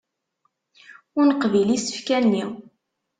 Ur 1.17 1.23
neqbil 1.29 1.69
isefka-nni. 1.75 2.45